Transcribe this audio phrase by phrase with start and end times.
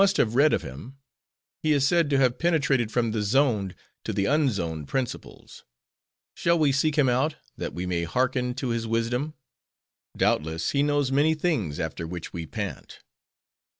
[0.01, 0.97] "My lord, you must have read of him.
[1.61, 5.63] He is said to have penetrated from the zoned, to the unzoned principles.
[6.33, 9.35] Shall we seek him out, that we may hearken to his wisdom?
[10.17, 13.03] Doubtless he knows many things, after which we pant."